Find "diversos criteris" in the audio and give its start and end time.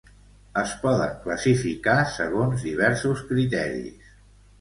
2.69-4.09